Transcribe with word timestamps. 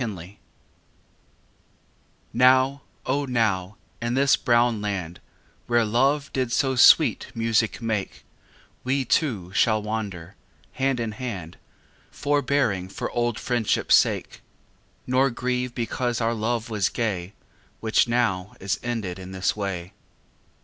XXXIII 0.03 0.39
Now, 2.33 2.81
O 3.05 3.25
now, 3.25 3.77
in 4.01 4.15
this 4.15 4.35
brown 4.35 4.81
land 4.81 5.19
Where 5.67 5.85
Love 5.85 6.33
did 6.33 6.51
so 6.51 6.75
sweet 6.75 7.27
music 7.35 7.83
make 7.83 8.23
We 8.83 9.05
two 9.05 9.53
shall 9.53 9.79
wander, 9.83 10.33
hand 10.71 10.99
in 10.99 11.11
hand, 11.11 11.59
Forbearing 12.09 12.89
for 12.89 13.11
old 13.11 13.37
friendshipâ 13.37 13.91
sake, 13.91 14.41
Nor 15.05 15.29
grieve 15.29 15.75
because 15.75 16.19
our 16.19 16.33
love 16.33 16.71
was 16.71 16.89
gay 16.89 17.33
Which 17.79 18.07
now 18.07 18.55
is 18.59 18.79
ended 18.81 19.19
in 19.19 19.33
this 19.33 19.55
way. 19.55 19.93